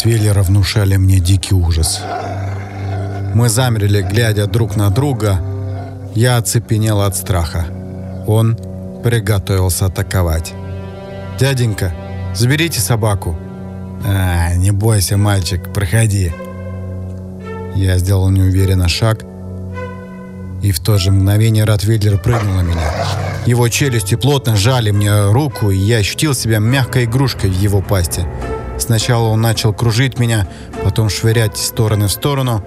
[0.00, 2.00] Ротвейлера внушали мне дикий ужас.
[3.34, 5.38] Мы замерли, глядя друг на друга.
[6.14, 7.66] Я оцепенел от страха.
[8.26, 8.56] Он
[9.04, 10.54] приготовился атаковать.
[11.38, 11.92] «Дяденька,
[12.34, 13.38] заберите собаку!»
[14.06, 16.32] «А, не бойся, мальчик, проходи!»
[17.74, 19.20] Я сделал неуверенно шаг,
[20.62, 22.90] и в то же мгновение Ротвейлер прыгнул на меня.
[23.44, 28.24] Его челюсти плотно сжали мне руку, и я ощутил себя мягкой игрушкой в его пасти.
[28.80, 30.48] Сначала он начал кружить меня,
[30.82, 32.64] потом швырять из стороны в сторону.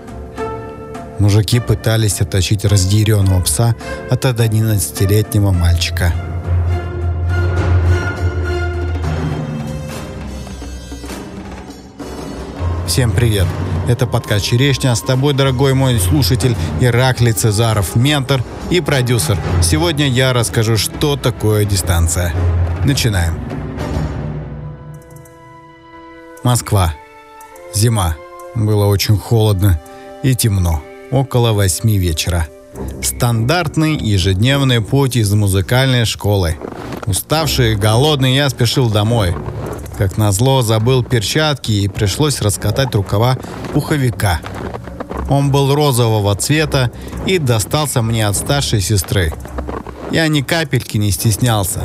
[1.20, 3.76] Мужики пытались оттащить разъяренного пса
[4.10, 6.14] от 11-летнего мальчика.
[12.88, 13.48] Всем привет!
[13.88, 14.96] Это подкаст «Черешня».
[14.96, 19.38] С тобой, дорогой мой слушатель, Ираклий Цезаров, ментор и продюсер.
[19.62, 22.34] Сегодня я расскажу, что такое дистанция.
[22.86, 23.53] Начинаем.
[26.44, 26.94] Москва.
[27.74, 28.18] Зима.
[28.54, 29.80] Было очень холодно
[30.24, 30.84] и темно.
[31.10, 32.48] Около восьми вечера.
[33.02, 36.58] Стандартный ежедневный путь из музыкальной школы.
[37.06, 39.34] Уставший и голодный я спешил домой.
[39.98, 43.38] Как назло, забыл перчатки и пришлось раскатать рукава
[43.74, 44.42] пуховика.
[45.30, 46.92] Он был розового цвета
[47.26, 49.32] и достался мне от старшей сестры.
[50.12, 51.84] Я ни капельки не стеснялся.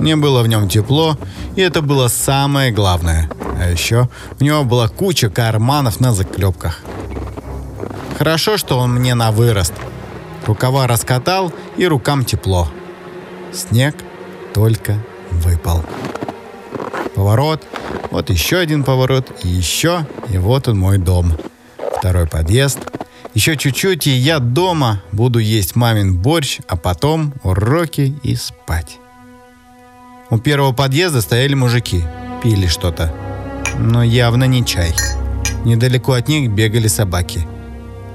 [0.00, 1.18] Мне было в нем тепло,
[1.54, 3.28] и это было самое главное.
[3.60, 4.08] А еще
[4.40, 6.80] у него была куча карманов на заклепках.
[8.16, 9.74] Хорошо, что он мне на вырост.
[10.46, 12.68] Рукава раскатал, и рукам тепло.
[13.52, 13.94] Снег
[14.54, 14.96] только
[15.30, 15.84] выпал.
[17.14, 17.66] Поворот,
[18.10, 21.36] вот еще один поворот, и еще, и вот он мой дом.
[21.98, 22.78] Второй подъезд.
[23.34, 28.98] Еще чуть-чуть, и я дома буду есть мамин борщ, а потом уроки и спать.
[30.30, 32.02] У первого подъезда стояли мужики,
[32.42, 33.12] пили что-то.
[33.78, 34.94] Но явно не чай.
[35.64, 37.46] Недалеко от них бегали собаки.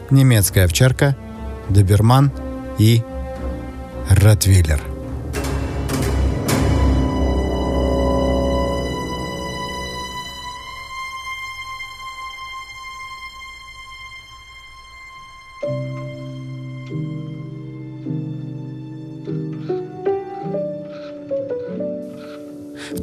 [0.10, 1.16] Немецкая овчарка,
[1.70, 2.32] доберман
[2.78, 3.04] и
[4.10, 4.94] ротвейлер.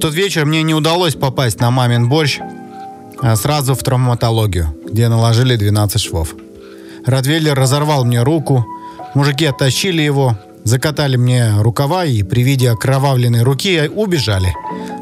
[0.03, 2.41] Тот вечер мне не удалось попасть на мамин борщ,
[3.21, 6.35] а сразу в травматологию, где наложили 12 швов.
[7.07, 8.67] Ротвейлер разорвал мне руку,
[9.15, 14.53] мужики оттащили его, закатали мне рукава и при виде окровавленной руки убежали,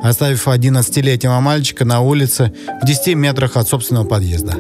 [0.02, 4.56] оставив 11-летнего мальчика на улице в 10 метрах от собственного подъезда.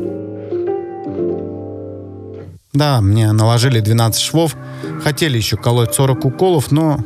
[2.72, 4.56] Да, мне наложили 12 швов,
[5.04, 6.98] хотели еще колоть 40 уколов, но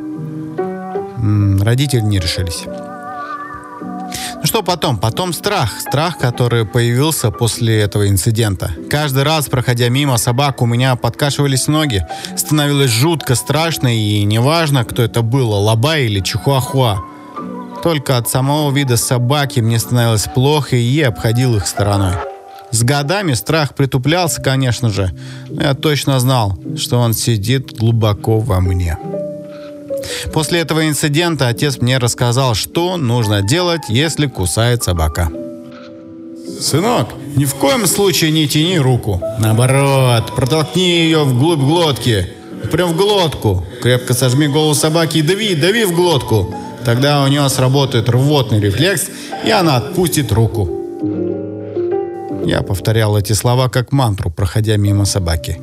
[1.64, 2.64] родители не решились.
[4.44, 4.98] Ну что потом?
[4.98, 5.80] Потом страх.
[5.80, 8.72] Страх, который появился после этого инцидента.
[8.90, 12.04] Каждый раз, проходя мимо собак, у меня подкашивались ноги.
[12.36, 16.98] Становилось жутко страшно, и неважно, кто это было, лабай или чихуахуа.
[17.82, 22.12] Только от самого вида собаки мне становилось плохо, и я обходил их стороной.
[22.70, 25.10] С годами страх притуплялся, конечно же,
[25.48, 28.98] но я точно знал, что он сидит глубоко во мне.
[30.32, 35.30] После этого инцидента отец мне рассказал, что нужно делать, если кусает собака.
[36.60, 39.20] «Сынок, ни в коем случае не тяни руку.
[39.38, 42.28] Наоборот, протолкни ее вглубь глотки.
[42.70, 43.66] Прям в глотку.
[43.82, 46.54] Крепко сожми голову собаки и дави, дави в глотку.
[46.84, 49.06] Тогда у нее сработает рвотный рефлекс,
[49.44, 50.68] и она отпустит руку».
[52.46, 55.60] Я повторял эти слова как мантру, проходя мимо собаки.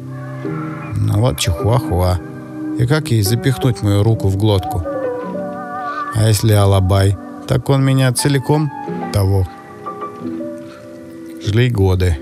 [0.95, 2.19] Ну вот чихуахуа.
[2.79, 4.83] И как ей запихнуть мою руку в глотку?
[6.13, 8.71] А если алабай, так он меня целиком
[9.13, 9.47] того.
[11.45, 12.17] Жили годы.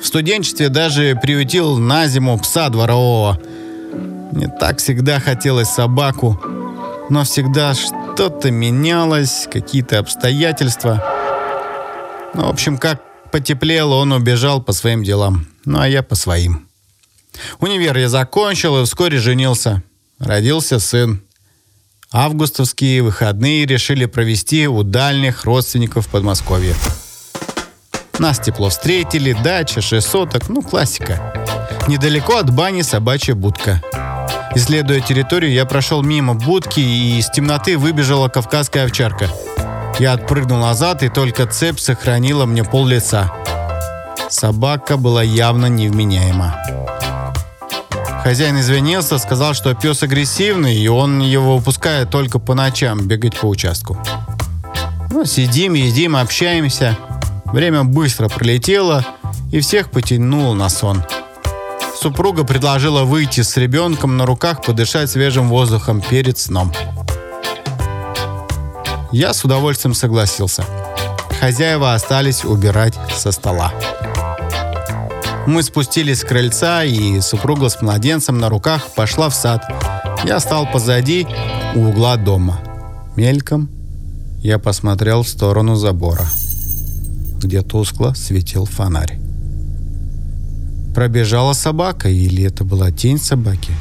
[0.00, 3.38] В студенчестве даже приютил на зиму пса дворового.
[4.32, 6.40] Мне так всегда хотелось собаку,
[7.10, 11.04] но всегда что-то менялось, какие-то обстоятельства.
[12.34, 16.69] Ну, в общем, как потеплело, он убежал по своим делам, ну а я по своим.
[17.60, 19.82] Универ я закончил и вскоре женился.
[20.18, 21.22] Родился сын.
[22.12, 26.74] Августовские выходные решили провести у дальних родственников в Подмосковье.
[28.18, 31.32] Нас тепло встретили, дача, шесть соток, ну классика.
[31.88, 33.80] Недалеко от бани собачья будка.
[34.54, 39.30] Исследуя территорию, я прошел мимо будки и из темноты выбежала кавказская овчарка.
[40.00, 43.32] Я отпрыгнул назад, и только цепь сохранила мне пол лица.
[44.28, 46.56] Собака была явно невменяема.
[48.22, 53.46] Хозяин извинился, сказал, что пес агрессивный, и он его выпускает только по ночам бегать по
[53.46, 53.98] участку.
[55.10, 56.96] Ну, сидим, едим, общаемся.
[57.46, 59.04] Время быстро пролетело,
[59.50, 61.02] и всех потянуло на сон.
[62.00, 66.72] Супруга предложила выйти с ребенком на руках подышать свежим воздухом перед сном.
[69.12, 70.64] Я с удовольствием согласился.
[71.40, 73.72] Хозяева остались убирать со стола.
[75.46, 79.62] Мы спустились с крыльца, и супруга с младенцем на руках пошла в сад.
[80.24, 81.26] Я стал позади,
[81.74, 82.60] у угла дома.
[83.16, 83.68] Мельком
[84.42, 86.26] я посмотрел в сторону забора,
[87.42, 89.18] где тускло светил фонарь.
[90.94, 93.72] Пробежала собака, или это была тень собаки?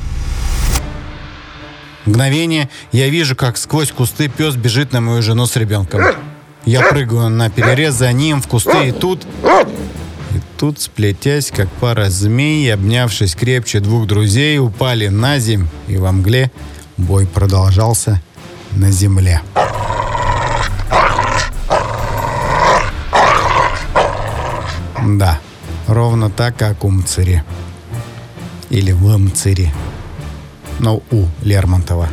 [2.06, 6.02] Мгновение я вижу, как сквозь кусты пес бежит на мою жену с ребенком.
[6.66, 9.26] Я прыгаю на перерез за ним в кусты, и тут...
[10.60, 16.52] Тут, сплетясь, как пара змей, обнявшись крепче двух друзей, упали на земь, и во мгле
[16.98, 18.22] бой продолжался
[18.74, 19.42] на земле.
[25.02, 25.40] Да,
[25.88, 27.42] ровно так, как у Мцири.
[28.70, 29.72] Или в Мцири.
[30.80, 32.10] Но у Лермонтова.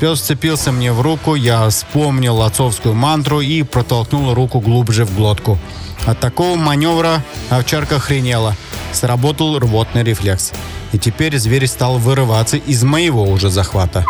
[0.00, 5.60] Пес вцепился мне в руку, я вспомнил отцовскую мантру и протолкнул руку глубже в глотку.
[6.06, 8.56] От такого маневра овчарка хренела.
[8.92, 10.52] Сработал рвотный рефлекс.
[10.92, 14.04] И теперь зверь стал вырываться из моего уже захвата.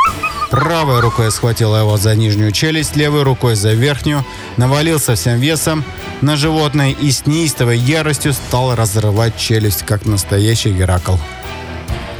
[0.50, 4.24] Правой рукой схватил его за нижнюю челюсть, левой рукой за верхнюю,
[4.56, 5.84] навалился всем весом
[6.20, 11.16] на животное и с неистовой яростью стал разрывать челюсть, как настоящий Геракл.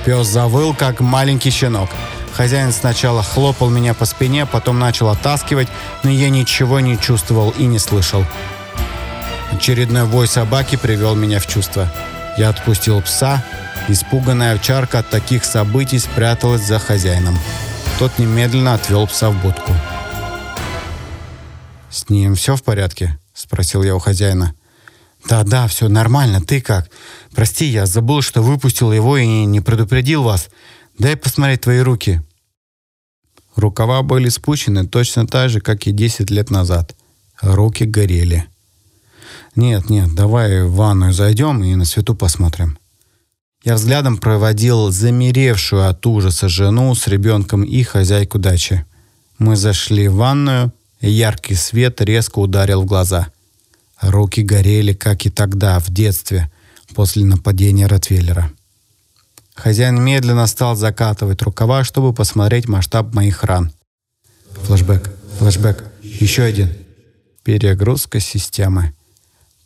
[0.05, 1.91] Пес завыл, как маленький щенок.
[2.33, 5.69] Хозяин сначала хлопал меня по спине, потом начал оттаскивать,
[6.03, 8.25] но я ничего не чувствовал и не слышал.
[9.53, 11.93] Очередной вой собаки привел меня в чувство.
[12.37, 13.45] Я отпустил пса.
[13.89, 17.39] Испуганная овчарка от таких событий спряталась за хозяином.
[17.99, 19.73] Тот немедленно отвел пса в будку.
[21.91, 24.55] «С ним все в порядке?»– спросил я у хозяина.
[25.29, 26.41] «Да-да, все нормально.
[26.41, 26.91] Ты как?
[27.35, 30.49] Прости, я забыл, что выпустил его и не предупредил вас.
[30.99, 32.23] Дай посмотреть твои руки».
[33.55, 36.97] Рукава были спущены точно так же, как и 10 лет назад.
[37.43, 38.47] Руки горели.
[39.55, 42.79] «Нет, нет, давай в ванную зайдем и на свету посмотрим».
[43.65, 48.85] Я взглядом проводил замеревшую от ужаса жену с ребенком и хозяйку дачи.
[49.39, 53.29] Мы зашли в ванную, и яркий свет резко ударил в глаза.
[54.01, 56.51] Руки горели, как и тогда, в детстве,
[56.95, 58.51] после нападения Ротвейлера.
[59.55, 63.73] Хозяин медленно стал закатывать рукава, чтобы посмотреть масштаб моих ран.
[64.65, 66.73] Флэшбэк, флэшбэк, еще один.
[67.45, 68.93] Перегрузка системы.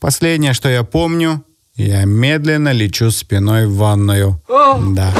[0.01, 1.45] Последнее, что я помню,
[1.75, 4.43] я медленно лечу спиной в ванную.
[4.95, 5.15] Да.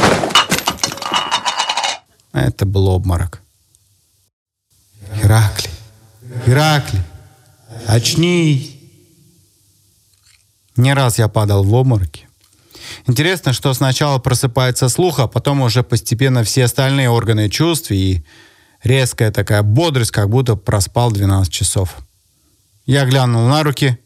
[2.33, 3.43] Это был обморок.
[5.23, 5.71] Иракли,
[6.47, 7.01] Иракли,
[7.87, 8.73] очнись.
[10.77, 12.27] Не раз я падал в обмороки.
[13.07, 18.25] Интересно, что сначала просыпается слух, а потом уже постепенно все остальные органы чувств и
[18.83, 21.97] резкая такая бодрость, как будто проспал 12 часов.
[22.85, 23.99] Я глянул на руки.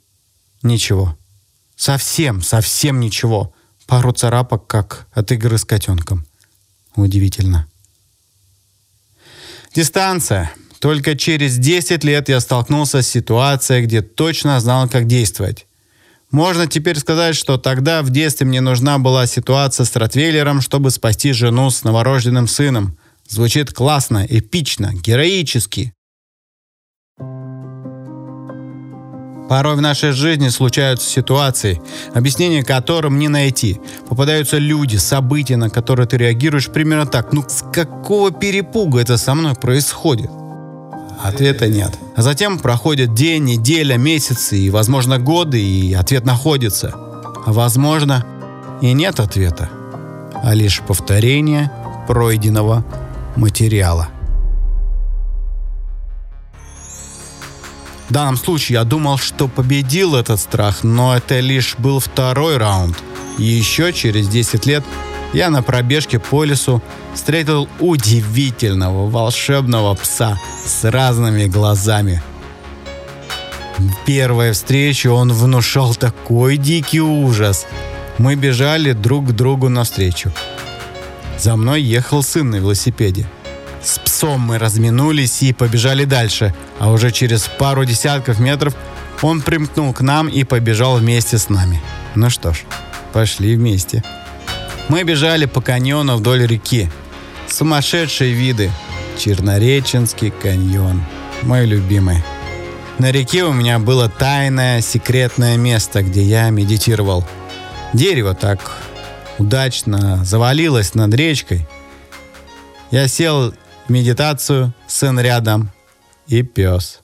[0.63, 1.17] Ничего.
[1.77, 3.55] Совсем, совсем ничего.
[3.87, 6.27] Пару царапок, как от игры с котенком.
[6.95, 7.67] Удивительно.
[9.75, 10.53] Дистанция.
[10.81, 15.67] Только через 10 лет я столкнулся с ситуацией, где точно знал, как действовать.
[16.31, 21.33] Можно теперь сказать, что тогда в детстве мне нужна была ситуация с Ротвейлером, чтобы спасти
[21.33, 22.97] жену с новорожденным сыном.
[23.29, 25.93] Звучит классно, эпично, героически.
[29.51, 31.83] Порой в нашей жизни случаются ситуации,
[32.15, 33.81] объяснение которым не найти.
[34.09, 37.33] Попадаются люди, события, на которые ты реагируешь примерно так.
[37.33, 40.31] Ну с какого перепуга это со мной происходит?
[41.21, 41.99] Ответа нет.
[42.15, 46.95] А затем проходит день, неделя, месяцы и, возможно, годы, и ответ находится.
[47.45, 48.25] А возможно,
[48.81, 49.69] и нет ответа,
[50.45, 51.73] а лишь повторение
[52.07, 52.85] пройденного
[53.35, 54.11] материала.
[58.11, 62.99] В данном случае я думал, что победил этот страх, но это лишь был второй раунд.
[63.39, 64.83] И еще через 10 лет
[65.33, 66.83] я на пробежке по лесу
[67.15, 70.37] встретил удивительного волшебного пса
[70.67, 72.21] с разными глазами.
[73.79, 77.65] В первой встрече он внушал такой дикий ужас.
[78.19, 80.33] Мы бежали друг к другу навстречу.
[81.39, 83.29] За мной ехал сын на велосипеде.
[83.83, 88.75] С псом мы разминулись и побежали дальше, а уже через пару десятков метров
[89.23, 91.81] он примкнул к нам и побежал вместе с нами.
[92.15, 92.63] Ну что ж,
[93.13, 94.03] пошли вместе.
[94.89, 96.91] Мы бежали по каньону вдоль реки.
[97.49, 98.71] Сумасшедшие виды.
[99.19, 101.03] Чернореченский каньон.
[101.43, 102.23] Мой любимый.
[102.99, 107.27] На реке у меня было тайное, секретное место, где я медитировал.
[107.95, 108.61] Дерево так
[109.39, 111.67] удачно завалилось над речкой.
[112.91, 113.55] Я сел
[113.91, 115.71] медитацию, сын рядом
[116.27, 117.01] и пес.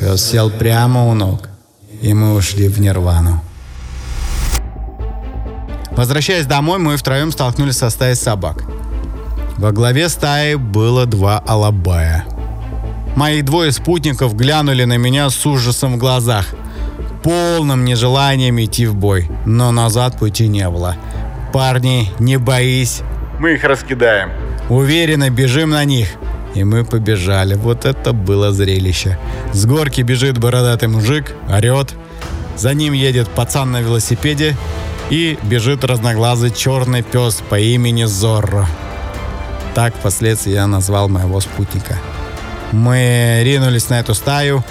[0.00, 1.48] Пес сел прямо у ног,
[2.00, 3.42] и мы ушли в нирвану.
[5.90, 8.64] Возвращаясь домой, мы втроем столкнулись со стаей собак.
[9.58, 12.24] Во главе стаи было два алабая.
[13.14, 16.46] Мои двое спутников глянули на меня с ужасом в глазах,
[17.22, 20.96] полным нежеланием идти в бой, но назад пути не было.
[21.52, 23.02] «Парни, не боись,
[23.38, 24.51] мы их раскидаем».
[24.68, 26.08] Уверенно бежим на них.
[26.54, 27.54] И мы побежали.
[27.54, 29.18] Вот это было зрелище.
[29.52, 31.94] С горки бежит бородатый мужик, орет.
[32.56, 34.56] За ним едет пацан на велосипеде
[35.10, 38.66] и бежит разноглазый черный пес по имени Зорро.
[39.74, 41.98] Так впоследствии я назвал моего спутника.
[42.72, 44.62] Мы ринулись на эту стаю.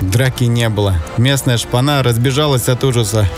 [0.00, 0.96] Драки не было.
[1.16, 3.28] Местная шпана разбежалась от ужаса.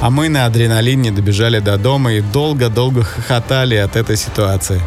[0.00, 4.80] А мы на адреналине добежали до дома и долго-долго хохотали от этой ситуации.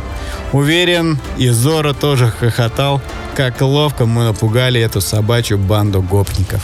[0.54, 3.02] Уверен, и Зора тоже хохотал,
[3.36, 6.64] как ловко мы напугали эту собачью банду гопников.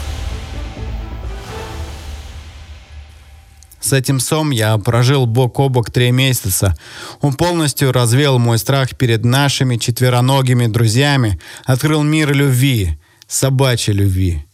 [3.84, 6.74] С этим сом я прожил бок о бок три месяца.
[7.20, 12.98] Он полностью развеял мой страх перед нашими четвероногими друзьями, открыл мир любви,
[13.28, 14.46] собачьей любви.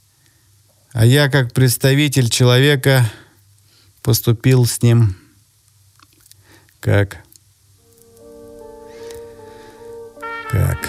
[0.94, 3.10] А я, как представитель человека,
[4.10, 5.16] поступил с ним
[6.80, 7.18] как...
[10.50, 10.80] Как...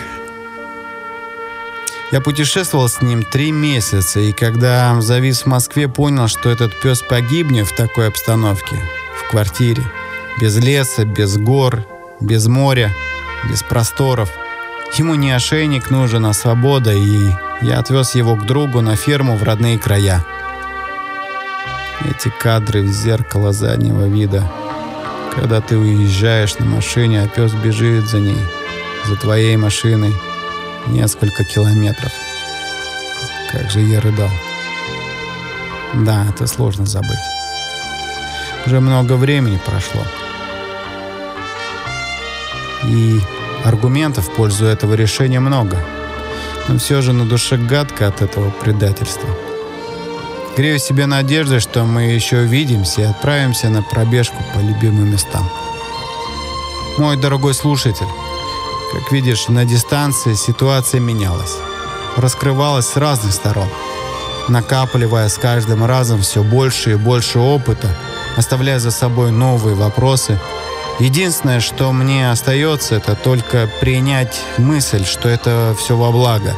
[2.13, 7.03] Я путешествовал с ним три месяца, и когда завис в Москве, понял, что этот пес
[7.03, 8.77] погибнет в такой обстановке,
[9.19, 9.83] в квартире,
[10.41, 11.85] без леса, без гор,
[12.23, 12.91] без моря,
[13.51, 14.31] без просторов.
[14.95, 19.43] Ему не ошейник нужен, а свобода, и я отвез его к другу на ферму в
[19.43, 20.25] родные края.
[22.09, 24.43] Эти кадры в зеркало заднего вида,
[25.35, 28.39] когда ты уезжаешь на машине, а пес бежит за ней,
[29.07, 30.13] за твоей машиной–
[30.89, 32.13] несколько километров.
[33.53, 34.31] Как же я рыдал.
[35.95, 37.11] Да, это сложно забыть.
[38.67, 40.03] Уже много времени прошло.
[42.85, 43.21] И
[43.65, 45.79] аргументов в пользу этого решения много.
[46.69, 49.29] Но все же на душе гадко от этого предательства.
[50.57, 55.49] Грею себе надеждой, что мы еще увидимся и отправимся на пробежку по любимым местам.
[56.99, 58.09] Мой дорогой слушатель,
[58.93, 61.57] как видишь, на дистанции ситуация менялась.
[62.17, 63.69] Раскрывалась с разных сторон,
[64.49, 67.89] накапливая с каждым разом все больше и больше опыта,
[68.37, 70.39] оставляя за собой новые вопросы.
[70.99, 76.55] Единственное, что мне остается, это только принять мысль, что это все во благо.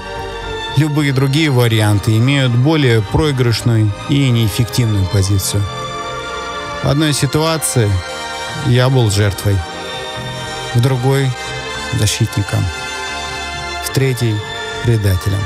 [0.76, 5.62] Любые другие варианты имеют более проигрышную и неэффективную позицию.
[6.82, 7.90] В одной ситуации
[8.66, 9.56] я был жертвой,
[10.74, 11.30] в другой
[11.98, 12.64] защитником,
[13.84, 14.34] в третий–
[14.82, 15.38] предателем.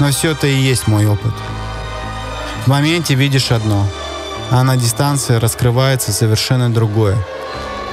[0.00, 1.32] Но все это и есть мой опыт.
[2.64, 3.86] В моменте видишь одно,
[4.50, 7.16] а на дистанции раскрывается совершенно другое.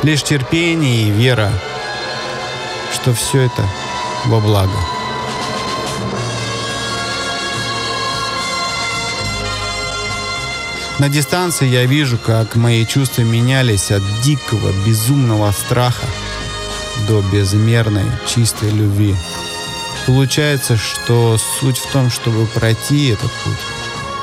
[0.04, 1.52] Лишь терпение и вера,
[2.94, 3.64] что все это
[4.26, 4.95] во благо.
[10.98, 16.08] На дистанции я вижу, как мои чувства менялись от дикого, безумного страха
[17.08, 19.14] до безмерной чистой любви.
[20.06, 23.58] Получается, что суть в том, чтобы пройти этот путь,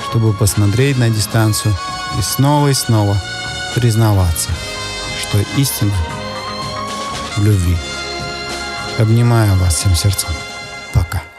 [0.08, 1.76] чтобы посмотреть на дистанцию
[2.18, 3.20] и снова и снова
[3.74, 4.48] признаваться,
[5.20, 5.92] что истина
[7.36, 7.76] в любви.
[8.98, 10.30] Обнимаю вас всем сердцем.
[10.94, 11.31] Пока.